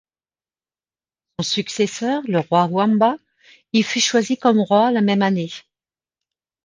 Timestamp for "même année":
5.01-5.51